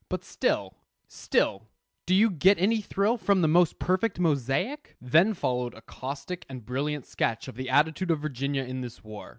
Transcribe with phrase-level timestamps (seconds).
[0.09, 0.73] But still
[1.07, 1.67] still,
[2.07, 4.95] do you get any thrill from the most perfect mosaic?
[4.99, 9.29] Then followed a caustic and brilliant sketch of the attitude of Virginia in this war.